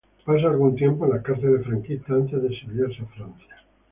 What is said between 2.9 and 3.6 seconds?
a Francia.